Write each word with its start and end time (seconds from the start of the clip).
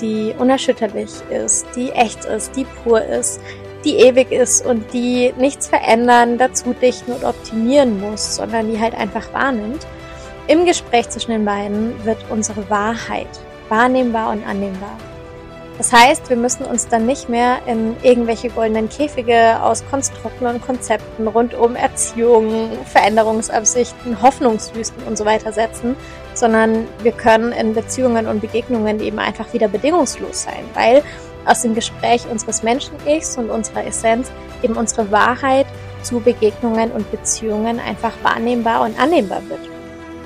die 0.00 0.34
unerschütterlich 0.38 1.10
ist, 1.30 1.66
die 1.76 1.90
echt 1.90 2.24
ist, 2.24 2.56
die 2.56 2.64
pur 2.64 3.02
ist, 3.02 3.40
die 3.84 3.96
ewig 3.96 4.30
ist 4.30 4.64
und 4.64 4.92
die 4.92 5.32
nichts 5.36 5.66
verändern, 5.66 6.38
dazu 6.38 6.74
dichten 6.74 7.12
und 7.12 7.24
optimieren 7.24 8.00
muss, 8.00 8.36
sondern 8.36 8.70
die 8.70 8.80
halt 8.80 8.94
einfach 8.94 9.32
wahrnimmt. 9.32 9.86
Im 10.48 10.64
Gespräch 10.66 11.08
zwischen 11.10 11.32
den 11.32 11.44
beiden 11.44 12.04
wird 12.04 12.18
unsere 12.30 12.68
Wahrheit 12.68 13.28
wahrnehmbar 13.68 14.32
und 14.32 14.46
annehmbar. 14.46 14.96
Das 15.82 15.92
heißt, 15.92 16.30
wir 16.30 16.36
müssen 16.36 16.64
uns 16.64 16.86
dann 16.86 17.06
nicht 17.06 17.28
mehr 17.28 17.58
in 17.66 17.96
irgendwelche 18.04 18.50
goldenen 18.50 18.88
Käfige 18.88 19.60
aus 19.60 19.82
Konstrukten 19.90 20.46
und 20.46 20.64
Konzepten 20.64 21.26
rund 21.26 21.54
um 21.54 21.74
Erziehung, 21.74 22.68
Veränderungsabsichten, 22.84 24.22
Hoffnungswüsten 24.22 25.02
und 25.02 25.18
so 25.18 25.24
weiter 25.24 25.52
setzen, 25.52 25.96
sondern 26.34 26.86
wir 27.02 27.10
können 27.10 27.50
in 27.50 27.74
Beziehungen 27.74 28.28
und 28.28 28.40
Begegnungen 28.40 29.00
eben 29.00 29.18
einfach 29.18 29.52
wieder 29.54 29.66
bedingungslos 29.66 30.44
sein, 30.44 30.62
weil 30.74 31.02
aus 31.46 31.62
dem 31.62 31.74
Gespräch 31.74 32.30
unseres 32.30 32.62
Menschen-Ichs 32.62 33.36
und 33.36 33.50
unserer 33.50 33.84
Essenz 33.84 34.30
eben 34.62 34.76
unsere 34.76 35.10
Wahrheit 35.10 35.66
zu 36.04 36.20
Begegnungen 36.20 36.92
und 36.92 37.10
Beziehungen 37.10 37.80
einfach 37.80 38.12
wahrnehmbar 38.22 38.82
und 38.82 39.00
annehmbar 39.00 39.42
wird. 39.48 39.72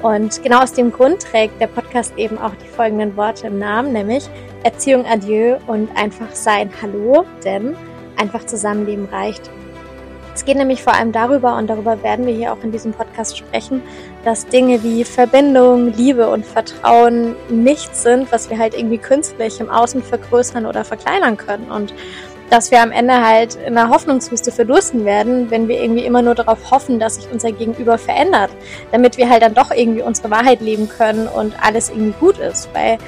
Und 0.02 0.42
genau 0.42 0.62
aus 0.62 0.74
dem 0.74 0.92
Grund 0.92 1.20
trägt 1.20 1.58
der 1.62 1.68
Podcast 1.68 2.12
eben 2.18 2.36
auch 2.36 2.52
die 2.62 2.68
folgenden 2.68 3.16
Worte 3.16 3.46
im 3.46 3.58
Namen, 3.58 3.94
nämlich 3.94 4.28
Erziehung 4.66 5.06
Adieu 5.06 5.58
und 5.68 5.88
einfach 5.96 6.34
sein 6.34 6.70
Hallo, 6.82 7.24
denn 7.44 7.76
einfach 8.16 8.44
Zusammenleben 8.46 9.04
reicht. 9.04 9.48
Es 10.34 10.44
geht 10.44 10.56
nämlich 10.56 10.82
vor 10.82 10.92
allem 10.92 11.12
darüber, 11.12 11.56
und 11.56 11.68
darüber 11.68 12.02
werden 12.02 12.26
wir 12.26 12.34
hier 12.34 12.52
auch 12.52 12.60
in 12.64 12.72
diesem 12.72 12.90
Podcast 12.90 13.38
sprechen, 13.38 13.80
dass 14.24 14.44
Dinge 14.48 14.82
wie 14.82 15.04
Verbindung, 15.04 15.92
Liebe 15.92 16.28
und 16.28 16.44
Vertrauen 16.44 17.36
nichts 17.48 18.02
sind, 18.02 18.32
was 18.32 18.50
wir 18.50 18.58
halt 18.58 18.76
irgendwie 18.76 18.98
künstlich 18.98 19.60
im 19.60 19.70
Außen 19.70 20.02
vergrößern 20.02 20.66
oder 20.66 20.84
verkleinern 20.84 21.36
können. 21.36 21.70
Und 21.70 21.94
dass 22.50 22.70
wir 22.70 22.82
am 22.82 22.92
Ende 22.92 23.26
halt 23.26 23.56
in 23.56 23.76
einer 23.76 23.90
Hoffnungswüste 23.90 24.52
verdursten 24.52 25.04
werden, 25.04 25.50
wenn 25.50 25.68
wir 25.68 25.82
irgendwie 25.82 26.04
immer 26.04 26.22
nur 26.22 26.34
darauf 26.34 26.70
hoffen, 26.70 26.98
dass 26.98 27.16
sich 27.16 27.28
unser 27.32 27.52
Gegenüber 27.52 27.98
verändert, 27.98 28.50
damit 28.92 29.16
wir 29.16 29.28
halt 29.28 29.42
dann 29.42 29.54
doch 29.54 29.70
irgendwie 29.70 30.02
unsere 30.02 30.30
Wahrheit 30.30 30.60
leben 30.60 30.88
können 30.88 31.26
und 31.28 31.54
alles 31.62 31.90
irgendwie 31.90 32.14
gut 32.20 32.38
ist. 32.38 32.68
Weil 32.72 32.98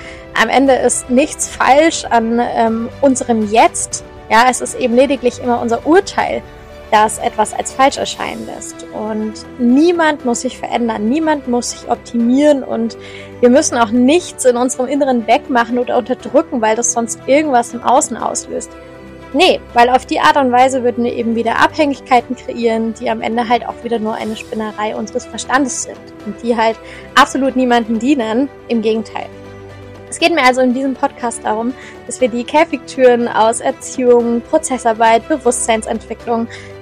am 0.40 0.48
Ende 0.48 0.74
ist 0.74 1.10
nichts 1.10 1.48
falsch 1.48 2.04
an 2.04 2.40
ähm, 2.40 2.88
unserem 3.00 3.50
Jetzt. 3.50 4.04
Ja, 4.30 4.46
es 4.50 4.60
ist 4.60 4.78
eben 4.78 4.94
lediglich 4.94 5.42
immer 5.42 5.60
unser 5.60 5.86
Urteil 5.86 6.42
das 6.90 7.18
etwas 7.18 7.52
als 7.52 7.72
falsch 7.72 7.98
erscheinen 7.98 8.46
lässt. 8.46 8.86
Und 8.92 9.34
niemand 9.58 10.24
muss 10.24 10.42
sich 10.42 10.58
verändern, 10.58 11.08
niemand 11.08 11.48
muss 11.48 11.70
sich 11.70 11.90
optimieren 11.90 12.62
und 12.62 12.96
wir 13.40 13.50
müssen 13.50 13.76
auch 13.76 13.90
nichts 13.90 14.44
in 14.44 14.56
unserem 14.56 14.88
Inneren 14.88 15.26
wegmachen 15.26 15.78
oder 15.78 15.98
unterdrücken, 15.98 16.60
weil 16.60 16.76
das 16.76 16.92
sonst 16.92 17.20
irgendwas 17.26 17.74
im 17.74 17.82
Außen 17.82 18.16
auslöst. 18.16 18.70
Nee, 19.34 19.60
weil 19.74 19.90
auf 19.90 20.06
die 20.06 20.20
Art 20.20 20.38
und 20.38 20.50
Weise 20.52 20.82
würden 20.82 21.04
wir 21.04 21.12
eben 21.12 21.34
wieder 21.34 21.58
Abhängigkeiten 21.60 22.34
kreieren, 22.34 22.94
die 22.94 23.10
am 23.10 23.20
Ende 23.20 23.46
halt 23.46 23.66
auch 23.66 23.84
wieder 23.84 23.98
nur 23.98 24.14
eine 24.14 24.36
Spinnerei 24.36 24.96
unseres 24.96 25.26
Verstandes 25.26 25.82
sind 25.82 25.98
und 26.24 26.42
die 26.42 26.56
halt 26.56 26.78
absolut 27.14 27.54
niemanden 27.54 27.98
dienen. 27.98 28.48
Im 28.68 28.80
Gegenteil. 28.80 29.26
Es 30.08 30.18
geht 30.18 30.34
mir 30.34 30.42
also 30.42 30.62
in 30.62 30.72
diesem 30.72 30.94
Podcast 30.94 31.44
darum, 31.44 31.74
dass 32.06 32.22
wir 32.22 32.28
die 32.28 32.44
Käfigtüren 32.44 33.28
aus 33.28 33.60
Erziehung, 33.60 34.40
Prozessarbeit, 34.40 35.28
Bewusstseinsentwicklung, 35.28 36.48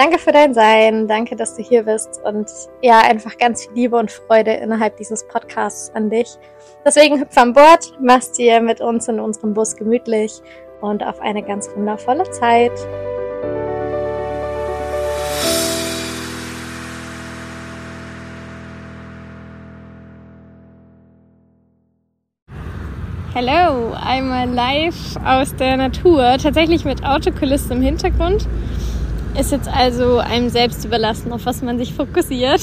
danke 0.00 0.18
für 0.18 0.32
dein 0.32 0.54
Sein, 0.54 1.08
danke, 1.08 1.36
dass 1.36 1.56
du 1.56 1.62
hier 1.62 1.82
bist 1.82 2.22
und 2.24 2.50
ja, 2.80 3.00
einfach 3.00 3.36
ganz 3.36 3.66
viel 3.66 3.74
Liebe 3.74 3.98
und 3.98 4.10
Freude 4.10 4.52
innerhalb 4.52 4.96
dieses 4.96 5.28
Podcasts 5.28 5.94
an 5.94 6.08
dich. 6.08 6.38
Deswegen 6.86 7.20
hüpf 7.20 7.36
an 7.36 7.52
Bord, 7.52 7.92
mach's 8.00 8.32
dir 8.32 8.62
mit 8.62 8.80
uns 8.80 9.08
in 9.08 9.20
unserem 9.20 9.52
Bus 9.52 9.76
gemütlich 9.76 10.40
und 10.80 11.04
auf 11.04 11.20
eine 11.20 11.42
ganz 11.42 11.68
wundervolle 11.76 12.24
Zeit. 12.30 12.72
Hallo, 23.34 23.92
einmal 24.02 24.48
live 24.48 25.16
aus 25.26 25.54
der 25.56 25.76
Natur, 25.76 26.38
tatsächlich 26.42 26.86
mit 26.86 27.04
Autokulisse 27.04 27.74
im 27.74 27.82
Hintergrund. 27.82 28.48
Ist 29.38 29.52
jetzt 29.52 29.68
also 29.68 30.18
einem 30.18 30.48
selbst 30.48 30.84
überlassen, 30.84 31.32
auf 31.32 31.46
was 31.46 31.62
man 31.62 31.78
sich 31.78 31.94
fokussiert. 31.94 32.60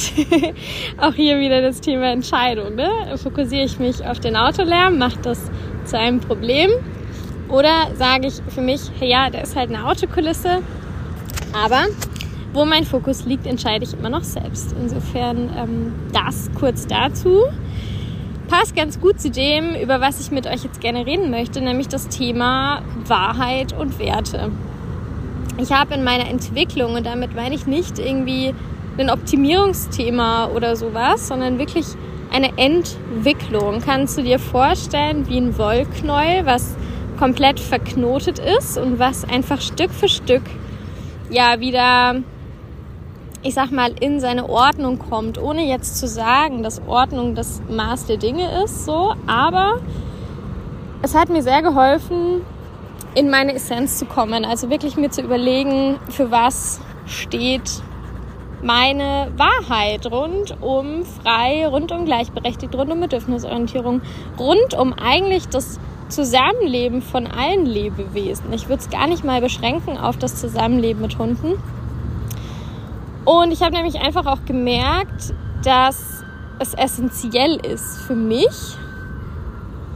Auch 0.98 1.14
hier 1.14 1.40
wieder 1.40 1.62
das 1.62 1.80
Thema 1.80 2.12
Entscheidung. 2.12 2.76
Ne? 2.76 2.90
Fokussiere 3.16 3.64
ich 3.64 3.80
mich 3.80 4.06
auf 4.06 4.20
den 4.20 4.36
Autolärm, 4.36 4.98
mache 4.98 5.18
das 5.22 5.40
zu 5.86 5.98
einem 5.98 6.20
Problem? 6.20 6.70
Oder 7.50 7.96
sage 7.96 8.28
ich 8.28 8.36
für 8.54 8.62
mich, 8.62 8.82
hey, 9.00 9.10
ja, 9.10 9.30
da 9.30 9.40
ist 9.40 9.56
halt 9.56 9.70
eine 9.70 9.88
Autokulisse, 9.88 10.62
aber 11.54 11.86
wo 12.52 12.66
mein 12.66 12.84
Fokus 12.84 13.26
liegt, 13.26 13.46
entscheide 13.46 13.86
ich 13.86 13.94
immer 13.94 14.10
noch 14.10 14.24
selbst. 14.24 14.76
Insofern 14.82 15.50
ähm, 15.58 15.94
das 16.12 16.50
kurz 16.60 16.86
dazu 16.88 17.44
passt 18.50 18.76
ganz 18.76 19.00
gut 19.00 19.20
zu 19.20 19.30
dem, 19.30 19.76
über 19.76 20.02
was 20.02 20.20
ich 20.20 20.32
mit 20.32 20.48
euch 20.48 20.64
jetzt 20.64 20.82
gerne 20.82 21.06
reden 21.06 21.30
möchte, 21.30 21.62
nämlich 21.62 21.88
das 21.88 22.10
Thema 22.10 22.82
Wahrheit 23.06 23.74
und 23.74 24.00
Werte. 24.00 24.52
Ich 25.60 25.72
habe 25.72 25.96
in 25.96 26.04
meiner 26.04 26.28
Entwicklung, 26.28 26.96
und 26.96 27.06
damit 27.06 27.36
meine 27.36 27.56
ich 27.56 27.66
nicht 27.66 28.00
irgendwie 28.00 28.54
ein 28.98 29.10
Optimierungsthema 29.10 30.48
oder 30.48 30.76
sowas, 30.76 31.28
sondern 31.28 31.60
wirklich 31.60 31.86
eine 32.32 32.58
Entwicklung. 32.58 33.82
Kannst 33.84 34.18
du 34.18 34.24
dir 34.24 34.40
vorstellen, 34.40 35.28
wie 35.28 35.38
ein 35.38 35.58
Wollknäuel, 35.58 36.46
was 36.46 36.76
komplett 37.18 37.60
verknotet 37.60 38.40
ist 38.40 38.78
und 38.78 39.00
was 39.00 39.24
einfach 39.24 39.62
Stück 39.62 39.92
für 39.92 40.08
Stück 40.08 40.44
ja 41.30 41.60
wieder 41.60 42.22
ich 43.44 43.54
sag 43.54 43.72
mal, 43.72 43.94
in 44.00 44.20
seine 44.20 44.50
Ordnung 44.50 45.00
kommt, 45.00 45.38
ohne 45.42 45.64
jetzt 45.66 45.98
zu 45.98 46.08
sagen, 46.08 46.64
dass 46.64 46.82
Ordnung 46.88 47.36
das 47.36 47.62
Maß 47.70 48.06
der 48.06 48.18
Dinge 48.18 48.64
ist, 48.64 48.86
so, 48.86 49.14
aber 49.26 49.80
es 51.02 51.16
hat 51.16 51.30
mir 51.30 51.44
sehr 51.44 51.62
geholfen, 51.62 52.42
in 53.16 53.30
meine 53.30 53.54
Essenz 53.54 53.98
zu 53.98 54.06
kommen, 54.06 54.46
also 54.46 54.70
wirklich 54.70 54.96
mir 54.98 55.10
zu 55.10 55.22
überlegen, 55.22 56.00
für 56.10 56.32
was 56.32 56.80
steht 57.06 57.82
meine 58.62 59.32
Wahrheit 59.38 60.06
rund 60.12 60.58
um 60.62 61.06
frei, 61.06 61.68
rund 61.68 61.92
um 61.92 62.06
gleichberechtigt, 62.06 62.74
rund 62.76 62.92
um 62.92 63.00
Bedürfnisorientierung, 63.00 64.02
rund 64.40 64.74
um 64.74 64.94
eigentlich 64.94 65.48
das 65.48 65.80
Zusammenleben 66.10 67.02
von 67.02 67.28
allen 67.28 67.66
Lebewesen. 67.66 68.52
Ich 68.54 68.70
würde 68.70 68.82
es 68.82 68.90
gar 68.90 69.08
nicht 69.08 69.24
mal 69.24 69.42
beschränken 69.42 69.98
auf 69.98 70.18
das 70.18 70.40
Zusammenleben 70.40 71.02
mit 71.02 71.18
Hunden. 71.18 71.62
Und 73.26 73.52
ich 73.52 73.62
habe 73.62 73.76
nämlich 73.76 74.00
einfach 74.00 74.26
auch 74.26 74.46
gemerkt, 74.46 75.34
dass 75.64 76.24
es 76.60 76.74
essentiell 76.74 77.58
ist 77.58 78.00
für 78.00 78.16
mich, 78.16 78.78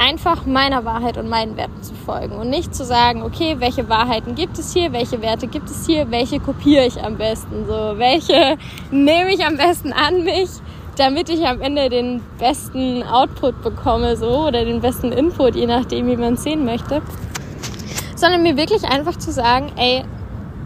einfach 0.02 0.48
meiner 0.48 0.84
Wahrheit 0.84 1.18
und 1.18 1.30
meinen 1.30 1.58
Werten 1.58 1.84
zu 1.84 1.94
folgen 1.94 2.36
und 2.36 2.50
nicht 2.50 2.74
zu 2.74 2.84
sagen, 2.84 3.22
okay, 3.22 3.58
welche 3.60 3.88
Wahrheiten 3.88 4.34
gibt 4.34 4.58
es 4.58 4.74
hier, 4.74 4.92
welche 4.94 5.22
Werte 5.22 5.48
gibt 5.48 5.70
es 5.70 5.86
hier, 5.86 6.10
welche 6.10 6.40
kopiere 6.40 6.86
ich 6.88 7.04
am 7.04 7.18
besten, 7.18 7.66
so 7.68 7.74
welche 7.98 8.58
nehme 8.90 9.32
ich 9.32 9.46
am 9.46 9.58
besten 9.58 9.94
an 9.94 10.24
mich, 10.24 10.50
damit 10.98 11.30
ich 11.30 11.46
am 11.46 11.62
Ende 11.62 11.90
den 11.90 12.22
besten 12.40 13.04
Output 13.04 13.62
bekomme, 13.62 14.18
so 14.18 14.48
oder 14.48 14.66
den 14.66 14.82
besten 14.82 15.12
Input, 15.12 15.56
je 15.56 15.68
nachdem, 15.68 16.08
wie 16.08 16.18
man 16.18 16.34
es 16.34 16.44
sehen 16.44 16.66
möchte, 16.66 17.04
sondern 18.16 18.42
mir 18.42 18.58
wirklich 18.58 18.84
einfach 18.86 19.18
zu 19.18 19.32
sagen, 19.32 19.72
ey, 19.76 20.04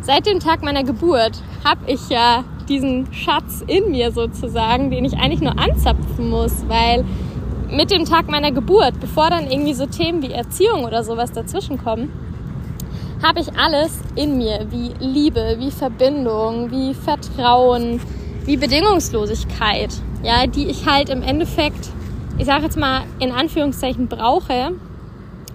seit 0.02 0.28
dem 0.28 0.40
Tag 0.40 0.64
meiner 0.64 0.84
Geburt 0.86 1.42
habe 1.66 1.82
ich 1.88 2.08
ja 2.08 2.46
diesen 2.70 3.14
Schatz 3.14 3.64
in 3.68 3.92
mir 3.92 4.12
sozusagen, 4.12 4.92
den 4.92 5.04
ich 5.04 5.18
eigentlich 5.18 5.42
nur 5.42 5.60
anzapfen 5.60 6.30
muss, 6.30 6.68
weil 6.70 7.04
mit 7.70 7.92
dem 7.92 8.06
Tag 8.06 8.30
meiner 8.30 8.52
Geburt, 8.52 9.00
bevor 9.00 9.30
dann 9.30 9.50
irgendwie 9.50 9.74
so 9.74 9.86
Themen 9.86 10.22
wie 10.22 10.32
Erziehung 10.32 10.84
oder 10.84 11.04
sowas 11.04 11.32
dazwischen 11.32 11.78
kommen, 11.78 12.12
habe 13.24 13.40
ich 13.40 13.58
alles 13.58 14.00
in 14.16 14.38
mir, 14.38 14.68
wie 14.70 14.94
Liebe, 15.00 15.56
wie 15.58 15.72
Verbindung, 15.72 16.70
wie 16.72 16.94
Vertrauen, 16.94 18.00
wie 18.46 18.58
Bedingungslosigkeit, 18.58 19.90
ja, 20.24 20.46
die 20.48 20.68
ich 20.68 20.86
halt 20.86 21.10
im 21.10 21.24
Endeffekt, 21.24 21.90
ich 22.38 22.46
sage 22.46 22.64
jetzt 22.64 22.78
mal 22.78 23.02
in 23.20 23.32
Anführungszeichen 23.32 24.08
brauche, 24.08 24.72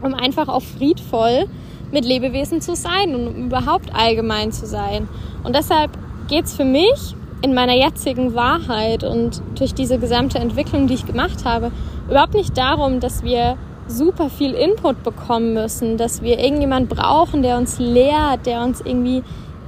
um 0.02 0.14
einfach 0.14 0.48
auch 0.48 0.62
friedvoll 0.62 1.46
mit 1.92 2.04
Lebewesen 2.04 2.60
zu 2.60 2.74
sein 2.74 3.14
und 3.14 3.46
überhaupt 3.46 3.94
allgemein 3.94 4.52
zu 4.52 4.66
sein. 4.66 5.08
Und 5.44 5.54
deshalb 5.54 5.90
geht 6.28 6.46
es 6.46 6.56
für 6.56 6.64
mich 6.64 7.14
in 7.42 7.54
meiner 7.54 7.74
jetzigen 7.74 8.34
Wahrheit 8.34 9.02
und 9.02 9.42
durch 9.54 9.74
diese 9.74 9.98
gesamte 9.98 10.38
Entwicklung, 10.38 10.86
die 10.86 10.94
ich 10.94 11.06
gemacht 11.06 11.44
habe, 11.44 11.72
überhaupt 12.10 12.34
nicht 12.34 12.56
darum, 12.58 13.00
dass 13.00 13.22
wir 13.22 13.56
super 13.86 14.28
viel 14.30 14.52
Input 14.52 15.02
bekommen 15.02 15.54
müssen, 15.54 15.96
dass 15.96 16.22
wir 16.22 16.38
irgendjemand 16.38 16.88
brauchen, 16.88 17.42
der 17.42 17.56
uns 17.56 17.78
lehrt, 17.78 18.46
der 18.46 18.62
uns 18.62 18.80
irgendwie 18.80 19.22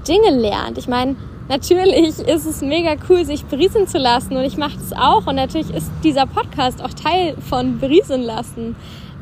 Dinge 0.07 0.31
lernt. 0.31 0.79
Ich 0.79 0.89
meine, 0.89 1.17
natürlich 1.49 2.19
ist 2.19 2.47
es 2.47 2.61
mega 2.61 2.95
cool, 3.09 3.25
sich 3.25 3.45
berieseln 3.45 3.87
zu 3.87 3.99
lassen 3.99 4.37
und 4.37 4.45
ich 4.45 4.57
mache 4.57 4.77
es 4.79 4.93
auch 4.93 5.27
und 5.27 5.37
natürlich 5.37 5.71
ist 5.71 5.91
dieser 6.05 6.27
Podcast 6.27 6.83
auch 6.83 6.95
Teil 6.95 7.37
von 7.49 7.79
berieseln 7.79 8.23
lassen. 8.23 8.77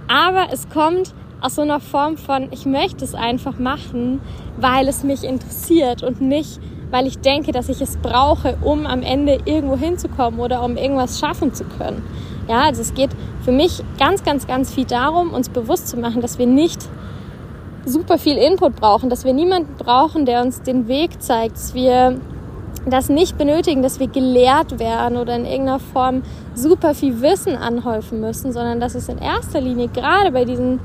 Aber 0.08 0.52
es 0.52 0.68
kommt 0.68 1.14
aus 1.40 1.54
so 1.54 1.62
einer 1.62 1.80
Form 1.80 2.16
von, 2.18 2.48
ich 2.50 2.66
möchte 2.66 3.04
es 3.04 3.14
einfach 3.14 3.58
machen, 3.58 4.20
weil 4.58 4.88
es 4.88 5.04
mich 5.04 5.24
interessiert 5.24 6.02
und 6.02 6.20
nicht, 6.20 6.60
weil 6.90 7.06
ich 7.06 7.18
denke, 7.18 7.52
dass 7.52 7.68
ich 7.68 7.80
es 7.80 7.96
brauche, 7.96 8.56
um 8.62 8.86
am 8.86 9.02
Ende 9.02 9.38
irgendwo 9.44 9.76
hinzukommen 9.76 10.40
oder 10.40 10.62
um 10.62 10.76
irgendwas 10.76 11.18
schaffen 11.18 11.54
zu 11.54 11.64
können. 11.64 12.02
Ja, 12.48 12.62
also 12.62 12.80
es 12.80 12.94
geht 12.94 13.10
für 13.44 13.52
mich 13.52 13.82
ganz, 13.98 14.24
ganz, 14.24 14.46
ganz 14.46 14.72
viel 14.72 14.84
darum, 14.84 15.32
uns 15.32 15.48
bewusst 15.48 15.88
zu 15.88 15.96
machen, 15.96 16.20
dass 16.20 16.38
wir 16.38 16.46
nicht 16.46 16.88
super 17.84 18.18
viel 18.18 18.36
Input 18.36 18.76
brauchen, 18.76 19.08
dass 19.08 19.24
wir 19.24 19.32
niemanden 19.32 19.74
brauchen, 19.76 20.26
der 20.26 20.42
uns 20.42 20.62
den 20.62 20.88
Weg 20.88 21.22
zeigt, 21.22 21.56
dass 21.56 21.74
wir 21.74 22.20
das 22.86 23.08
nicht 23.08 23.36
benötigen, 23.36 23.82
dass 23.82 24.00
wir 24.00 24.08
gelehrt 24.08 24.78
werden 24.78 25.16
oder 25.16 25.36
in 25.36 25.44
irgendeiner 25.44 25.78
Form 25.78 26.22
super 26.54 26.94
viel 26.94 27.20
Wissen 27.20 27.56
anhäufen 27.56 28.20
müssen, 28.20 28.52
sondern 28.52 28.80
dass 28.80 28.94
es 28.94 29.08
in 29.08 29.18
erster 29.18 29.60
Linie 29.60 29.88
gerade 29.88 30.32
bei 30.32 30.44
diesen 30.44 30.80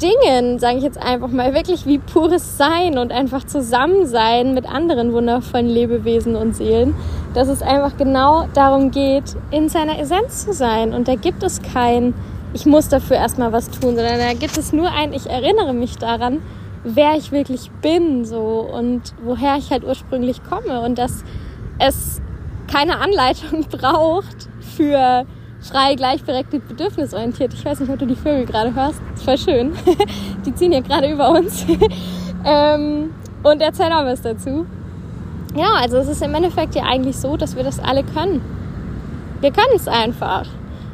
Dingen, 0.00 0.58
sage 0.58 0.78
ich 0.78 0.82
jetzt 0.82 1.00
einfach 1.00 1.28
mal, 1.28 1.54
wirklich 1.54 1.86
wie 1.86 1.98
pures 1.98 2.56
Sein 2.56 2.98
und 2.98 3.12
einfach 3.12 3.44
Zusammensein 3.44 4.54
mit 4.54 4.66
anderen 4.66 5.12
wundervollen 5.12 5.68
Lebewesen 5.68 6.36
und 6.36 6.56
Seelen, 6.56 6.94
dass 7.34 7.48
es 7.48 7.62
einfach 7.62 7.96
genau 7.96 8.46
darum 8.54 8.90
geht, 8.90 9.36
in 9.50 9.68
seiner 9.68 9.98
Essenz 9.98 10.44
zu 10.44 10.52
sein. 10.52 10.94
Und 10.94 11.08
da 11.08 11.14
gibt 11.14 11.42
es 11.42 11.62
kein, 11.62 12.14
ich 12.54 12.66
muss 12.66 12.88
dafür 12.88 13.16
erstmal 13.16 13.52
was 13.52 13.70
tun, 13.70 13.96
sondern 13.96 14.18
da 14.18 14.32
gibt 14.32 14.56
es 14.56 14.72
nur 14.72 14.90
ein, 14.90 15.12
ich 15.12 15.28
erinnere 15.28 15.74
mich 15.74 15.96
daran, 15.96 16.42
wer 16.82 17.16
ich 17.16 17.30
wirklich 17.30 17.70
bin, 17.82 18.24
so 18.24 18.68
und 18.72 19.14
woher 19.22 19.56
ich 19.56 19.70
halt 19.70 19.84
ursprünglich 19.84 20.42
komme 20.42 20.80
und 20.80 20.98
dass 20.98 21.24
es 21.78 22.20
keine 22.72 22.98
Anleitung 22.98 23.64
braucht 23.70 24.48
für 24.76 25.26
frei, 25.60 25.94
gleichberechtigt, 25.94 26.66
bedürfnisorientiert. 26.68 27.54
Ich 27.54 27.64
weiß 27.64 27.80
nicht, 27.80 27.90
ob 27.90 27.98
du 27.98 28.06
die 28.06 28.16
Vögel 28.16 28.46
gerade 28.46 28.74
hörst. 28.74 29.00
Voll 29.16 29.38
schön. 29.38 29.72
die 30.46 30.54
ziehen 30.54 30.72
hier 30.72 30.82
gerade 30.82 31.10
über 31.10 31.30
uns. 31.30 31.64
ähm, 32.44 33.10
und 33.42 33.60
erzähl 33.60 33.92
auch 33.92 34.04
was 34.04 34.22
dazu. 34.22 34.66
Ja, 35.54 35.74
also 35.80 35.98
es 35.98 36.08
ist 36.08 36.22
im 36.22 36.34
Endeffekt 36.34 36.74
ja 36.74 36.84
eigentlich 36.84 37.16
so, 37.16 37.36
dass 37.36 37.56
wir 37.56 37.64
das 37.64 37.80
alle 37.80 38.04
können. 38.04 38.40
Wir 39.40 39.50
können 39.50 39.74
es 39.74 39.88
einfach, 39.88 40.46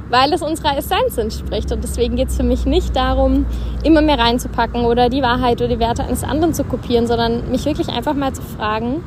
weil 0.09 0.33
es 0.33 0.43
unserer 0.43 0.79
Essenz 0.79 1.19
entspricht. 1.19 1.71
Und 1.73 1.85
deswegen 1.85 2.17
geht 2.17 2.29
es 2.29 2.37
für 2.37 2.43
mich 2.43 2.65
nicht 2.65 2.97
darum, 2.97 3.45
immer 3.83 4.01
mehr 4.01 4.19
reinzupacken 4.19 4.85
oder 4.85 5.09
die 5.09 5.23
Wahrheit 5.23 5.61
oder 5.61 5.69
die 5.69 5.79
Werte 5.79 6.05
eines 6.05 6.25
anderen 6.25 6.55
zu 6.55 6.65
kopieren, 6.65 7.07
sondern 7.07 7.51
mich 7.51 7.67
wirklich 7.67 7.89
einfach 7.89 8.15
mal 8.15 8.33
zu 8.33 8.43
fragen, 8.43 9.03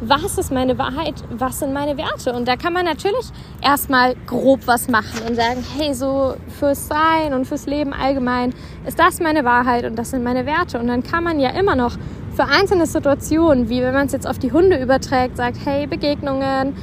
was 0.00 0.38
ist 0.38 0.50
meine 0.50 0.78
Wahrheit, 0.78 1.14
was 1.30 1.58
sind 1.58 1.72
meine 1.72 1.96
Werte. 1.96 2.32
Und 2.32 2.48
da 2.48 2.56
kann 2.56 2.72
man 2.72 2.84
natürlich 2.84 3.26
erstmal 3.62 4.14
grob 4.26 4.60
was 4.66 4.88
machen 4.88 5.28
und 5.28 5.36
sagen, 5.36 5.64
hey, 5.76 5.94
so 5.94 6.34
fürs 6.58 6.88
Sein 6.88 7.34
und 7.34 7.46
fürs 7.46 7.66
Leben 7.66 7.92
allgemein 7.92 8.54
ist 8.86 8.98
das 8.98 9.20
meine 9.20 9.44
Wahrheit 9.44 9.84
und 9.84 9.96
das 9.96 10.10
sind 10.10 10.24
meine 10.24 10.46
Werte. 10.46 10.78
Und 10.78 10.88
dann 10.88 11.02
kann 11.02 11.24
man 11.24 11.38
ja 11.38 11.50
immer 11.50 11.76
noch 11.76 11.96
für 12.34 12.44
einzelne 12.44 12.86
Situationen, 12.86 13.68
wie 13.68 13.82
wenn 13.82 13.92
man 13.92 14.06
es 14.06 14.12
jetzt 14.12 14.26
auf 14.26 14.38
die 14.38 14.52
Hunde 14.52 14.80
überträgt, 14.80 15.36
sagt, 15.36 15.58
hey, 15.64 15.86
Begegnungen 15.86 16.74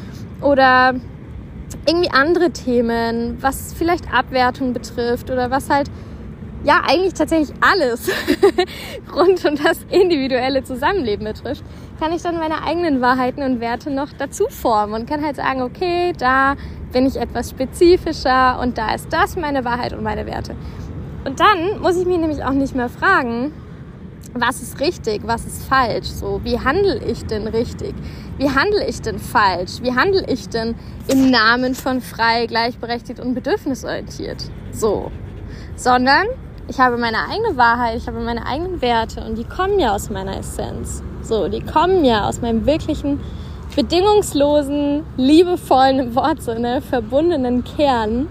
oder 0.41 0.93
irgendwie 1.87 2.11
andere 2.11 2.51
Themen, 2.51 3.37
was 3.41 3.73
vielleicht 3.73 4.13
Abwertung 4.13 4.73
betrifft 4.73 5.31
oder 5.31 5.49
was 5.49 5.69
halt 5.69 5.89
ja 6.63 6.81
eigentlich 6.85 7.13
tatsächlich 7.13 7.55
alles 7.61 8.09
rund 9.15 9.43
um 9.45 9.55
das 9.55 9.79
individuelle 9.89 10.63
Zusammenleben 10.63 11.25
betrifft, 11.25 11.63
kann 11.99 12.11
ich 12.11 12.21
dann 12.21 12.37
meine 12.37 12.63
eigenen 12.63 13.01
Wahrheiten 13.01 13.43
und 13.43 13.59
Werte 13.59 13.89
noch 13.89 14.09
dazu 14.17 14.45
formen 14.49 14.93
und 14.93 15.09
kann 15.09 15.23
halt 15.23 15.35
sagen, 15.35 15.61
okay, 15.61 16.13
da 16.17 16.55
bin 16.91 17.05
ich 17.05 17.15
etwas 17.17 17.49
spezifischer 17.49 18.59
und 18.59 18.77
da 18.77 18.93
ist 18.93 19.11
das 19.11 19.35
meine 19.35 19.65
Wahrheit 19.65 19.93
und 19.93 20.03
meine 20.03 20.25
Werte. 20.25 20.55
Und 21.25 21.39
dann 21.39 21.81
muss 21.81 21.97
ich 21.97 22.05
mich 22.05 22.17
nämlich 22.17 22.43
auch 22.43 22.51
nicht 22.51 22.75
mehr 22.75 22.89
fragen, 22.89 23.51
was 24.33 24.61
ist 24.61 24.79
richtig, 24.79 25.21
was 25.25 25.45
ist 25.45 25.63
falsch, 25.63 26.07
so, 26.07 26.39
wie 26.43 26.59
handle 26.59 26.99
ich 27.03 27.25
denn 27.25 27.47
richtig, 27.47 27.95
wie 28.37 28.49
handle 28.49 28.85
ich 28.87 29.01
denn 29.01 29.19
falsch, 29.19 29.81
wie 29.81 29.95
handle 29.95 30.23
ich 30.27 30.47
denn 30.49 30.75
im 31.07 31.31
Namen 31.31 31.75
von 31.75 32.01
frei, 32.01 32.45
gleichberechtigt 32.45 33.19
und 33.19 33.33
bedürfnisorientiert, 33.33 34.43
so, 34.71 35.11
sondern 35.75 36.27
ich 36.67 36.79
habe 36.79 36.97
meine 36.97 37.17
eigene 37.29 37.57
Wahrheit, 37.57 37.97
ich 37.97 38.07
habe 38.07 38.19
meine 38.19 38.45
eigenen 38.45 38.81
Werte 38.81 39.21
und 39.21 39.37
die 39.37 39.45
kommen 39.45 39.79
ja 39.79 39.95
aus 39.95 40.09
meiner 40.09 40.37
Essenz. 40.37 41.01
So, 41.27 41.49
die 41.49 41.59
kommen 41.59 42.05
ja 42.05 42.25
aus 42.25 42.41
meinem 42.41 42.65
wirklichen, 42.65 43.19
bedingungslosen, 43.75 45.03
liebevollen, 45.17 45.99
im 46.07 46.15
Wortsinne, 46.15 46.81
verbundenen 46.81 47.65
Kern 47.65 48.27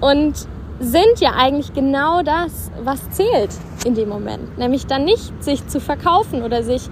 und 0.00 0.34
sind 0.78 1.20
ja 1.20 1.32
eigentlich 1.36 1.72
genau 1.72 2.22
das, 2.22 2.70
was 2.84 3.10
zählt 3.10 3.50
in 3.84 3.94
dem 3.94 4.08
Moment. 4.08 4.58
Nämlich 4.58 4.86
dann 4.86 5.04
nicht 5.04 5.42
sich 5.42 5.66
zu 5.66 5.80
verkaufen 5.80 6.42
oder 6.42 6.62
sich 6.62 6.82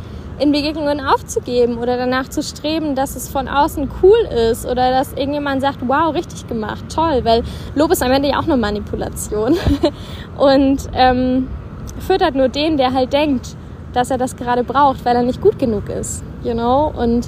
in 0.41 0.51
Begegnungen 0.51 1.01
aufzugeben 1.01 1.79
oder 1.79 1.97
danach 1.97 2.29
zu 2.29 2.43
streben, 2.43 2.97
dass 2.97 3.15
es 3.15 3.29
von 3.29 3.47
außen 3.47 3.89
cool 4.03 4.19
ist 4.51 4.67
oder 4.67 4.91
dass 4.91 5.13
irgendjemand 5.13 5.61
sagt, 5.61 5.79
wow, 5.87 6.13
richtig 6.13 6.49
gemacht, 6.49 6.85
toll, 6.93 7.21
weil 7.23 7.45
Lob 7.77 7.93
ist 7.93 8.03
am 8.03 8.11
Ende 8.11 8.31
ja 8.31 8.41
auch 8.41 8.45
eine 8.45 8.57
Manipulation 8.57 9.57
und 10.37 10.89
ähm, 10.95 11.49
füttert 12.01 12.35
nur 12.35 12.49
den, 12.49 12.77
der 12.77 12.93
halt 12.93 13.13
denkt, 13.13 13.57
dass 13.93 14.11
er 14.11 14.19
das 14.19 14.37
gerade 14.37 14.65
braucht, 14.65 15.05
weil 15.05 15.17
er 15.17 15.23
nicht 15.23 15.41
gut 15.41 15.59
genug 15.59 15.89
ist, 15.89 16.23
you 16.43 16.53
know, 16.53 16.93
und 16.97 17.27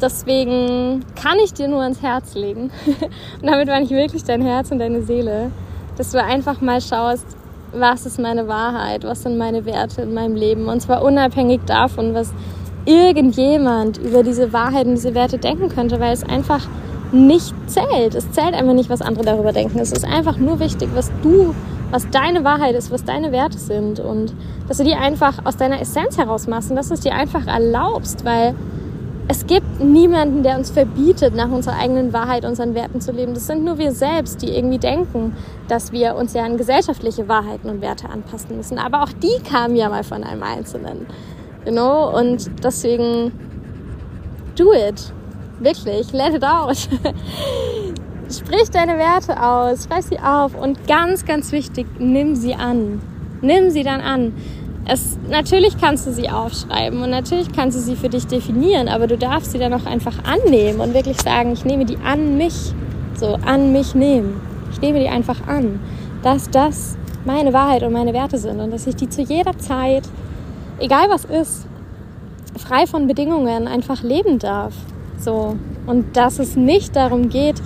deswegen 0.00 1.04
kann 1.20 1.38
ich 1.44 1.52
dir 1.52 1.68
nur 1.68 1.82
ans 1.82 2.02
Herz 2.02 2.34
legen 2.34 2.70
und 3.42 3.46
damit 3.46 3.68
meine 3.68 3.84
ich 3.84 3.90
wirklich 3.90 4.24
dein 4.24 4.42
Herz 4.42 4.70
und 4.70 4.78
deine 4.78 5.02
Seele, 5.02 5.50
dass 5.96 6.12
du 6.12 6.22
einfach 6.22 6.60
mal 6.60 6.80
schaust, 6.80 7.26
was 7.72 8.06
ist 8.06 8.18
meine 8.18 8.48
Wahrheit, 8.48 9.04
was 9.04 9.22
sind 9.22 9.36
meine 9.36 9.64
Werte 9.64 10.02
in 10.02 10.14
meinem 10.14 10.34
Leben. 10.34 10.68
Und 10.68 10.80
zwar 10.80 11.02
unabhängig 11.02 11.60
davon, 11.66 12.14
was 12.14 12.32
irgendjemand 12.86 13.98
über 13.98 14.22
diese 14.22 14.52
Wahrheiten, 14.52 14.94
diese 14.94 15.14
Werte 15.14 15.38
denken 15.38 15.68
könnte, 15.68 16.00
weil 16.00 16.12
es 16.12 16.24
einfach 16.24 16.66
nicht 17.12 17.54
zählt. 17.66 18.14
Es 18.14 18.30
zählt 18.32 18.54
einfach 18.54 18.74
nicht, 18.74 18.90
was 18.90 19.02
andere 19.02 19.24
darüber 19.24 19.52
denken. 19.52 19.78
Es 19.78 19.92
ist 19.92 20.04
einfach 20.04 20.38
nur 20.38 20.60
wichtig, 20.60 20.88
was 20.94 21.10
du, 21.22 21.54
was 21.90 22.08
deine 22.10 22.44
Wahrheit 22.44 22.74
ist, 22.74 22.90
was 22.90 23.04
deine 23.04 23.32
Werte 23.32 23.58
sind 23.58 24.00
und 24.00 24.34
dass 24.68 24.76
du 24.76 24.84
die 24.84 24.94
einfach 24.94 25.44
aus 25.44 25.56
deiner 25.56 25.80
Essenz 25.80 26.18
heraus 26.18 26.46
machst 26.46 26.70
und 26.70 26.76
dass 26.76 26.88
du 26.88 26.94
es 26.94 27.00
dir 27.00 27.14
einfach 27.14 27.46
erlaubst, 27.46 28.24
weil 28.24 28.54
es 29.30 29.46
gibt 29.46 29.80
niemanden, 29.80 30.42
der 30.42 30.56
uns 30.56 30.70
verbietet, 30.70 31.34
nach 31.34 31.50
unserer 31.50 31.76
eigenen 31.76 32.14
Wahrheit, 32.14 32.46
unseren 32.46 32.74
Werten 32.74 33.02
zu 33.02 33.12
leben. 33.12 33.34
Das 33.34 33.46
sind 33.46 33.62
nur 33.62 33.76
wir 33.76 33.92
selbst, 33.92 34.40
die 34.40 34.56
irgendwie 34.56 34.78
denken, 34.78 35.36
dass 35.68 35.92
wir 35.92 36.14
uns 36.16 36.32
ja 36.32 36.44
an 36.44 36.56
gesellschaftliche 36.56 37.28
Wahrheiten 37.28 37.68
und 37.68 37.82
Werte 37.82 38.08
anpassen 38.08 38.56
müssen. 38.56 38.78
Aber 38.78 39.02
auch 39.02 39.12
die 39.12 39.42
kamen 39.46 39.76
ja 39.76 39.90
mal 39.90 40.02
von 40.02 40.24
einem 40.24 40.42
Einzelnen. 40.42 41.06
You 41.66 41.72
know? 41.72 42.16
Und 42.18 42.50
deswegen, 42.64 43.32
do 44.56 44.72
it. 44.72 45.12
Wirklich, 45.60 46.10
let 46.12 46.34
it 46.34 46.44
out. 46.44 46.88
Sprich 48.30 48.70
deine 48.70 48.98
Werte 48.98 49.42
aus, 49.42 49.86
schreib 49.86 50.02
sie 50.02 50.18
auf 50.18 50.54
und 50.54 50.86
ganz, 50.86 51.24
ganz 51.24 51.50
wichtig, 51.50 51.86
nimm 51.98 52.36
sie 52.36 52.54
an. 52.54 53.00
Nimm 53.40 53.70
sie 53.70 53.82
dann 53.82 54.02
an. 54.02 54.34
Es, 54.86 55.18
natürlich 55.30 55.78
kannst 55.80 56.06
du 56.06 56.12
sie 56.12 56.28
aufschreiben 56.28 57.02
und 57.02 57.10
natürlich 57.10 57.50
kannst 57.52 57.78
du 57.78 57.80
sie 57.80 57.96
für 57.96 58.10
dich 58.10 58.26
definieren, 58.26 58.88
aber 58.88 59.06
du 59.06 59.16
darfst 59.16 59.52
sie 59.52 59.58
dann 59.58 59.72
auch 59.72 59.86
einfach 59.86 60.24
annehmen 60.24 60.80
und 60.80 60.92
wirklich 60.92 61.18
sagen, 61.20 61.52
ich 61.52 61.64
nehme 61.64 61.86
die 61.86 61.96
an 61.98 62.36
mich, 62.36 62.74
so 63.14 63.38
an 63.46 63.72
mich 63.72 63.94
nehmen. 63.94 64.40
Ich 64.72 64.80
nehme 64.82 65.00
die 65.00 65.08
einfach 65.08 65.46
an, 65.46 65.80
dass 66.22 66.50
das 66.50 66.98
meine 67.24 67.54
Wahrheit 67.54 67.82
und 67.82 67.92
meine 67.94 68.12
Werte 68.12 68.36
sind 68.36 68.60
und 68.60 68.70
dass 68.70 68.86
ich 68.86 68.96
die 68.96 69.08
zu 69.08 69.22
jeder 69.22 69.56
Zeit, 69.56 70.02
egal 70.78 71.08
was 71.08 71.24
ist, 71.24 71.66
frei 72.58 72.86
von 72.86 73.06
Bedingungen 73.06 73.68
einfach 73.68 74.02
leben 74.02 74.38
darf. 74.38 74.74
So. 75.18 75.56
Und 75.86 76.16
dass 76.16 76.38
es 76.38 76.56
nicht 76.56 76.94
darum 76.94 77.30
geht, 77.30 77.56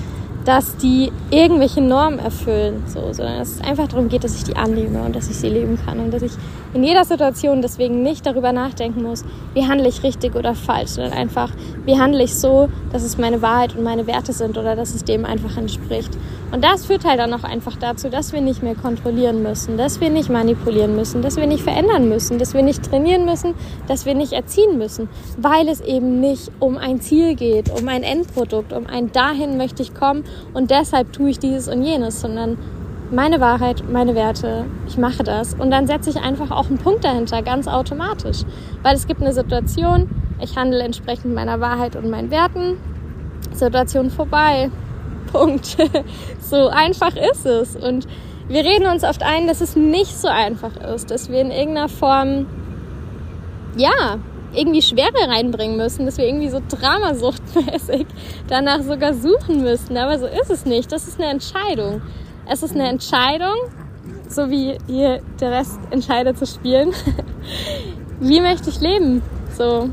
dass 0.44 0.76
die 0.76 1.12
irgendwelche 1.30 1.80
Normen 1.80 2.18
erfüllen, 2.18 2.82
so, 2.86 3.12
sondern 3.12 3.38
dass 3.38 3.56
es 3.56 3.60
einfach 3.60 3.88
darum 3.88 4.08
geht, 4.08 4.24
dass 4.24 4.36
ich 4.36 4.44
die 4.44 4.56
annehme 4.56 5.02
und 5.02 5.14
dass 5.14 5.30
ich 5.30 5.36
sie 5.36 5.48
leben 5.48 5.78
kann 5.84 6.00
und 6.00 6.12
dass 6.12 6.22
ich 6.22 6.32
in 6.74 6.82
jeder 6.84 7.04
Situation 7.04 7.62
deswegen 7.62 8.02
nicht 8.02 8.24
darüber 8.24 8.52
nachdenken 8.52 9.02
muss, 9.02 9.24
wie 9.54 9.66
handle 9.66 9.88
ich 9.88 10.02
richtig 10.02 10.34
oder 10.34 10.54
falsch, 10.54 10.90
sondern 10.90 11.12
einfach, 11.12 11.50
wie 11.84 11.98
handle 11.98 12.22
ich 12.22 12.34
so, 12.34 12.68
dass 12.92 13.02
es 13.02 13.18
meine 13.18 13.42
Wahrheit 13.42 13.76
und 13.76 13.82
meine 13.82 14.06
Werte 14.06 14.32
sind 14.32 14.56
oder 14.56 14.74
dass 14.74 14.94
es 14.94 15.04
dem 15.04 15.24
einfach 15.24 15.56
entspricht. 15.56 16.16
Und 16.50 16.64
das 16.64 16.86
führt 16.86 17.04
halt 17.04 17.18
dann 17.18 17.32
auch 17.32 17.44
einfach 17.44 17.76
dazu, 17.76 18.08
dass 18.08 18.32
wir 18.32 18.40
nicht 18.40 18.62
mehr 18.62 18.74
kontrollieren 18.74 19.42
müssen, 19.42 19.76
dass 19.76 20.00
wir 20.00 20.10
nicht 20.10 20.30
manipulieren 20.30 20.96
müssen, 20.96 21.22
dass 21.22 21.36
wir 21.36 21.46
nicht 21.46 21.62
verändern 21.62 22.08
müssen, 22.08 22.38
dass 22.38 22.54
wir 22.54 22.62
nicht 22.62 22.82
trainieren 22.82 23.24
müssen, 23.24 23.54
dass 23.88 24.06
wir 24.06 24.14
nicht 24.14 24.32
erziehen 24.32 24.78
müssen, 24.78 25.08
weil 25.38 25.68
es 25.68 25.80
eben 25.80 26.20
nicht 26.20 26.50
um 26.60 26.78
ein 26.78 27.00
Ziel 27.00 27.34
geht, 27.34 27.70
um 27.70 27.88
ein 27.88 28.02
Endprodukt, 28.02 28.72
um 28.72 28.86
ein 28.86 29.12
dahin 29.12 29.56
möchte 29.56 29.82
ich 29.82 29.94
kommen 29.94 30.24
und 30.54 30.70
deshalb 30.70 31.12
tue 31.12 31.30
ich 31.30 31.38
dieses 31.38 31.68
und 31.68 31.82
jenes, 31.82 32.20
sondern 32.20 32.58
meine 33.12 33.40
Wahrheit, 33.40 33.84
meine 33.90 34.14
Werte, 34.14 34.64
ich 34.88 34.96
mache 34.96 35.22
das. 35.22 35.54
Und 35.54 35.70
dann 35.70 35.86
setze 35.86 36.10
ich 36.10 36.16
einfach 36.16 36.50
auch 36.50 36.68
einen 36.68 36.78
Punkt 36.78 37.04
dahinter, 37.04 37.42
ganz 37.42 37.68
automatisch. 37.68 38.38
Weil 38.82 38.96
es 38.96 39.06
gibt 39.06 39.20
eine 39.20 39.32
Situation, 39.32 40.08
ich 40.40 40.56
handle 40.56 40.82
entsprechend 40.82 41.34
meiner 41.34 41.60
Wahrheit 41.60 41.94
und 41.94 42.08
meinen 42.08 42.30
Werten. 42.30 42.78
Situation 43.52 44.10
vorbei. 44.10 44.70
Punkt. 45.32 45.76
so 46.40 46.68
einfach 46.68 47.14
ist 47.16 47.46
es. 47.46 47.76
Und 47.76 48.06
wir 48.48 48.64
reden 48.64 48.86
uns 48.86 49.04
oft 49.04 49.22
ein, 49.22 49.46
dass 49.46 49.60
es 49.60 49.76
nicht 49.76 50.16
so 50.16 50.28
einfach 50.28 50.76
ist, 50.94 51.10
dass 51.10 51.30
wir 51.30 51.40
in 51.40 51.50
irgendeiner 51.50 51.88
Form, 51.88 52.46
ja, 53.76 54.18
irgendwie 54.54 54.82
Schwere 54.82 55.28
reinbringen 55.28 55.76
müssen, 55.76 56.04
dass 56.04 56.18
wir 56.18 56.26
irgendwie 56.26 56.50
so 56.50 56.60
dramasuchtmäßig 56.68 58.06
danach 58.48 58.82
sogar 58.82 59.14
suchen 59.14 59.62
müssen. 59.62 59.96
Aber 59.96 60.18
so 60.18 60.26
ist 60.26 60.50
es 60.50 60.66
nicht. 60.66 60.92
Das 60.92 61.08
ist 61.08 61.20
eine 61.20 61.30
Entscheidung. 61.30 62.02
Es 62.46 62.62
ist 62.62 62.74
eine 62.74 62.88
Entscheidung, 62.88 63.54
so 64.28 64.50
wie 64.50 64.76
hier 64.86 65.20
der 65.40 65.52
Rest 65.52 65.78
entscheidet 65.90 66.38
zu 66.38 66.46
spielen. 66.46 66.92
wie 68.20 68.40
möchte 68.40 68.70
ich 68.70 68.80
leben? 68.80 69.22
So. 69.56 69.88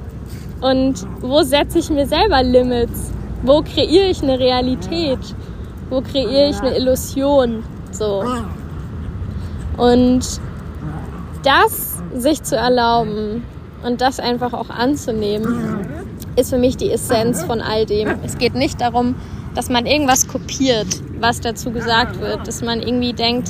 Und 0.61 1.05
wo 1.21 1.43
setze 1.43 1.79
ich 1.79 1.89
mir 1.89 2.07
selber 2.07 2.41
Limits? 2.43 3.11
Wo 3.43 3.61
kreiere 3.61 4.09
ich 4.09 4.21
eine 4.23 4.39
Realität? 4.39 5.19
Wo 5.89 6.01
kreiere 6.01 6.49
ich 6.49 6.59
eine 6.59 6.75
Illusion? 6.75 7.63
So. 7.91 8.23
Und 9.77 10.25
das 11.43 12.01
sich 12.15 12.43
zu 12.43 12.55
erlauben 12.55 13.45
und 13.83 14.01
das 14.01 14.19
einfach 14.19 14.53
auch 14.53 14.69
anzunehmen, 14.69 15.87
ist 16.35 16.49
für 16.49 16.57
mich 16.57 16.77
die 16.77 16.91
Essenz 16.91 17.43
von 17.43 17.61
all 17.61 17.85
dem. 17.85 18.09
Es 18.23 18.37
geht 18.37 18.55
nicht 18.55 18.81
darum, 18.81 19.15
dass 19.59 19.69
man 19.69 19.85
irgendwas 19.85 20.25
kopiert, 20.25 20.87
was 21.19 21.41
dazu 21.41 21.69
gesagt 21.69 22.21
wird, 22.21 22.47
dass 22.47 22.61
man 22.61 22.81
irgendwie 22.81 23.11
denkt, 23.11 23.49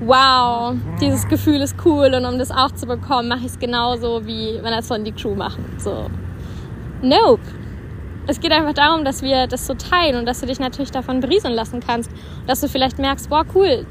wow, 0.00 0.72
dieses 0.98 1.28
Gefühl 1.28 1.60
ist 1.60 1.76
cool 1.84 2.14
und 2.14 2.24
um 2.24 2.38
das 2.38 2.50
auch 2.50 2.70
zu 2.70 2.86
bekommen, 2.86 3.28
mache 3.28 3.40
ich 3.40 3.48
es 3.48 3.58
genauso, 3.58 4.24
wie 4.24 4.58
wenn 4.62 4.72
das 4.72 4.88
von 4.88 5.04
die 5.04 5.12
Crew 5.12 5.34
machen. 5.34 5.62
So. 5.76 6.06
Nope. 7.02 7.42
Es 8.26 8.40
geht 8.40 8.50
einfach 8.50 8.72
darum, 8.72 9.04
dass 9.04 9.20
wir 9.20 9.46
das 9.46 9.66
so 9.66 9.74
teilen 9.74 10.16
und 10.16 10.24
dass 10.24 10.40
du 10.40 10.46
dich 10.46 10.58
natürlich 10.58 10.90
davon 10.90 11.20
berieseln 11.20 11.52
lassen 11.52 11.80
kannst. 11.86 12.10
Dass 12.46 12.62
du 12.62 12.68
vielleicht 12.68 12.98
merkst, 12.98 13.30
wow, 13.30 13.44
cool, 13.54 13.84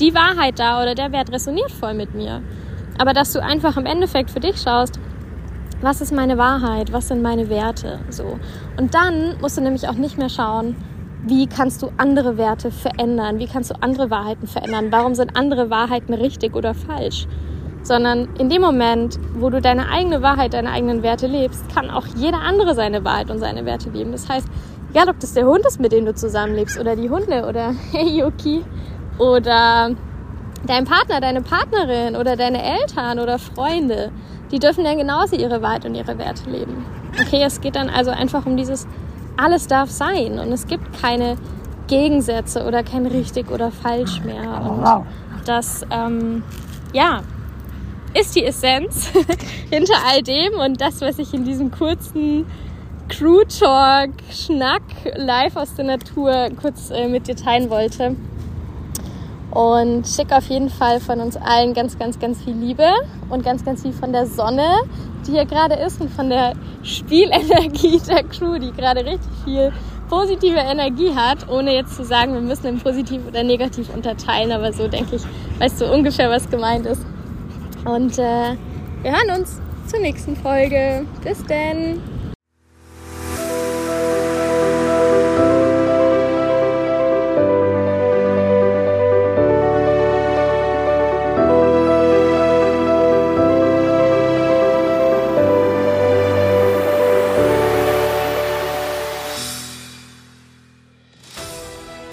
die 0.00 0.12
Wahrheit 0.12 0.58
da 0.58 0.82
oder 0.82 0.96
der 0.96 1.12
Wert 1.12 1.30
resoniert 1.30 1.70
voll 1.70 1.94
mit 1.94 2.16
mir. 2.16 2.42
Aber 2.98 3.12
dass 3.12 3.32
du 3.32 3.40
einfach 3.40 3.76
im 3.76 3.86
Endeffekt 3.86 4.32
für 4.32 4.40
dich 4.40 4.60
schaust, 4.60 4.98
was 5.82 6.00
ist 6.00 6.12
meine 6.12 6.36
Wahrheit, 6.36 6.92
was 6.92 7.06
sind 7.06 7.22
meine 7.22 7.48
Werte, 7.48 8.00
so. 8.08 8.40
Und 8.76 8.94
dann 8.94 9.38
musst 9.40 9.56
du 9.56 9.60
nämlich 9.60 9.86
auch 9.88 9.94
nicht 9.94 10.18
mehr 10.18 10.30
schauen, 10.30 10.74
wie 11.24 11.46
kannst 11.46 11.82
du 11.82 11.90
andere 11.96 12.36
Werte 12.36 12.70
verändern, 12.70 13.38
wie 13.38 13.46
kannst 13.46 13.70
du 13.70 13.74
andere 13.80 14.10
Wahrheiten 14.10 14.46
verändern, 14.46 14.86
warum 14.90 15.14
sind 15.14 15.36
andere 15.36 15.70
Wahrheiten 15.70 16.14
richtig 16.14 16.54
oder 16.54 16.74
falsch, 16.74 17.26
sondern 17.82 18.28
in 18.38 18.48
dem 18.48 18.62
Moment, 18.62 19.18
wo 19.34 19.50
du 19.50 19.60
deine 19.60 19.88
eigene 19.88 20.22
Wahrheit, 20.22 20.54
deine 20.54 20.70
eigenen 20.70 21.02
Werte 21.02 21.26
lebst, 21.26 21.68
kann 21.74 21.90
auch 21.90 22.06
jeder 22.16 22.40
andere 22.40 22.74
seine 22.74 23.04
Wahrheit 23.04 23.30
und 23.30 23.38
seine 23.38 23.64
Werte 23.64 23.90
leben. 23.90 24.12
Das 24.12 24.28
heißt, 24.28 24.48
egal 24.90 25.08
ob 25.08 25.20
das 25.20 25.34
der 25.34 25.46
Hund 25.46 25.64
ist, 25.66 25.80
mit 25.80 25.92
dem 25.92 26.04
du 26.04 26.14
zusammenlebst, 26.14 26.78
oder 26.78 26.96
die 26.96 27.10
Hunde, 27.10 27.46
oder 27.46 27.72
hey 27.92 28.20
Yuki, 28.20 28.64
oder 29.18 29.90
dein 30.66 30.84
Partner, 30.84 31.20
deine 31.20 31.42
Partnerin, 31.42 32.16
oder 32.16 32.36
deine 32.36 32.62
Eltern 32.62 33.18
oder 33.18 33.38
Freunde, 33.38 34.10
die 34.50 34.58
dürfen 34.58 34.84
dann 34.84 34.98
genauso 34.98 35.36
ihre 35.36 35.62
Wahrheit 35.62 35.84
und 35.84 35.94
ihre 35.94 36.18
Werte 36.18 36.48
leben. 36.50 36.84
Okay, 37.20 37.42
es 37.42 37.60
geht 37.60 37.76
dann 37.76 37.88
also 37.88 38.10
einfach 38.10 38.46
um 38.46 38.56
dieses, 38.56 38.86
alles 39.36 39.66
darf 39.66 39.90
sein 39.90 40.38
und 40.38 40.52
es 40.52 40.66
gibt 40.66 41.00
keine 41.00 41.36
Gegensätze 41.86 42.64
oder 42.64 42.82
kein 42.82 43.06
richtig 43.06 43.50
oder 43.50 43.70
falsch 43.70 44.22
mehr. 44.24 44.60
Und 45.38 45.48
das, 45.48 45.86
ähm, 45.90 46.42
ja, 46.92 47.22
ist 48.18 48.34
die 48.34 48.44
Essenz 48.44 49.10
hinter 49.70 49.94
all 50.06 50.22
dem 50.22 50.54
und 50.54 50.80
das, 50.80 51.00
was 51.00 51.18
ich 51.18 51.34
in 51.34 51.44
diesem 51.44 51.70
kurzen 51.70 52.46
Crew 53.08 53.44
Talk 53.44 54.10
Schnack 54.30 54.82
live 55.14 55.56
aus 55.56 55.74
der 55.74 55.84
Natur 55.84 56.48
kurz 56.60 56.90
äh, 56.90 57.06
mit 57.06 57.28
dir 57.28 57.36
teilen 57.36 57.70
wollte. 57.70 58.16
Und 59.56 60.06
schick 60.06 60.32
auf 60.32 60.50
jeden 60.50 60.68
Fall 60.68 61.00
von 61.00 61.18
uns 61.18 61.34
allen 61.34 61.72
ganz, 61.72 61.98
ganz, 61.98 62.18
ganz 62.18 62.42
viel 62.42 62.52
Liebe 62.52 62.90
und 63.30 63.42
ganz, 63.42 63.64
ganz 63.64 63.80
viel 63.80 63.94
von 63.94 64.12
der 64.12 64.26
Sonne, 64.26 64.82
die 65.26 65.30
hier 65.30 65.46
gerade 65.46 65.76
ist 65.76 65.98
und 65.98 66.10
von 66.10 66.28
der 66.28 66.52
Spielenergie 66.82 67.98
der 68.06 68.22
Crew, 68.24 68.58
die 68.58 68.70
gerade 68.72 69.06
richtig 69.06 69.32
viel 69.46 69.72
positive 70.10 70.58
Energie 70.58 71.14
hat, 71.14 71.48
ohne 71.48 71.74
jetzt 71.74 71.96
zu 71.96 72.04
sagen, 72.04 72.34
wir 72.34 72.42
müssen 72.42 72.66
in 72.66 72.80
positiv 72.80 73.22
oder 73.26 73.42
negativ 73.44 73.88
unterteilen, 73.94 74.52
aber 74.52 74.74
so 74.74 74.88
denke 74.88 75.16
ich, 75.16 75.22
weißt 75.58 75.80
du 75.80 75.90
ungefähr, 75.90 76.28
was 76.28 76.50
gemeint 76.50 76.84
ist. 76.84 77.06
Und 77.86 78.18
äh, 78.18 78.56
wir 79.00 79.10
hören 79.10 79.38
uns 79.38 79.58
zur 79.86 80.00
nächsten 80.00 80.36
Folge. 80.36 81.06
Bis 81.24 81.42
denn! 81.44 82.15